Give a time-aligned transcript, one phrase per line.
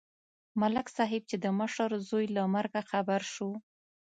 [0.61, 3.49] ملک صاحب چې د مشر زوی له مرګه خبر شو.